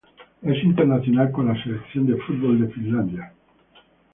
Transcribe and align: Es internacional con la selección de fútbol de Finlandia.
Es 0.41 0.63
internacional 0.63 1.31
con 1.31 1.45
la 1.45 1.63
selección 1.63 2.07
de 2.07 2.15
fútbol 2.23 2.59
de 2.59 2.73
Finlandia. 2.73 3.31